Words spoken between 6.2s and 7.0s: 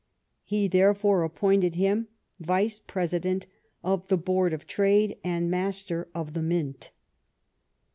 the Mint.